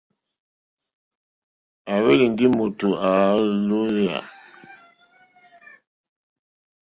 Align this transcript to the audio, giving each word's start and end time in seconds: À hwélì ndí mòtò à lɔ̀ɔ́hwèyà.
À 1.91 1.93
hwélì 2.01 2.25
ndí 2.33 2.45
mòtò 2.57 2.87
à 3.07 3.11
lɔ̀ɔ́hwèyà. 3.67 4.19